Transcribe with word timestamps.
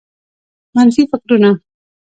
منفي 0.75 1.03
فکرونه 1.11 1.51